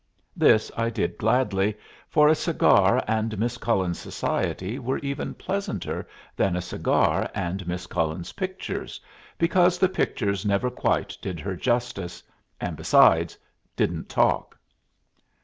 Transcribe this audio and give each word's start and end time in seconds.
This 0.35 0.71
I 0.75 0.89
did 0.89 1.19
gladly, 1.19 1.77
for 2.09 2.27
a 2.27 2.33
cigar 2.33 3.03
and 3.07 3.37
Miss 3.37 3.59
Cullen's 3.59 3.99
society 3.99 4.79
were 4.79 4.97
even 4.97 5.35
pleasanter 5.35 6.07
than 6.35 6.55
a 6.55 6.59
cigar 6.61 7.29
and 7.35 7.67
Miss 7.67 7.85
Cullen's 7.85 8.31
pictures, 8.31 8.99
because 9.37 9.77
the 9.77 9.89
pictures 9.89 10.43
never 10.43 10.71
quite 10.71 11.15
did 11.21 11.39
her 11.39 11.55
justice, 11.55 12.23
and, 12.59 12.75
besides, 12.75 13.37
didn't 13.75 14.09
talk. 14.09 14.57